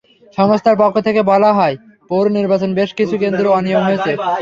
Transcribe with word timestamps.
সংস্থার 0.37 0.75
পক্ষ 0.81 0.95
থেকে 1.07 1.21
বলা 1.31 1.51
হয়, 1.57 1.75
পৌর 2.09 2.25
নির্বাচনে 2.37 2.77
বেশ 2.79 2.89
কিছু 2.99 3.15
কেন্দ্রে 3.21 3.47
অনিয়ম 3.57 3.83
হয়েছে। 3.87 4.11